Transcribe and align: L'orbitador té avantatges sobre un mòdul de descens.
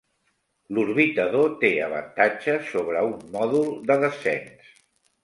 L'orbitador 0.77 1.51
té 1.63 1.69
avantatges 1.87 2.71
sobre 2.71 3.05
un 3.11 3.29
mòdul 3.37 3.69
de 3.93 3.99
descens. 4.05 4.73